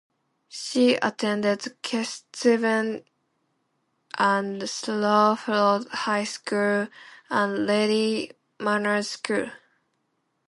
She 0.49 0.95
attended 0.95 1.59
Kesteven 1.83 3.03
and 4.17 4.67
Sleaford 4.67 5.87
High 5.89 6.23
School 6.23 6.87
and 7.29 7.67
Lady 7.67 8.31
Manners 8.59 9.09
School. 9.09 9.51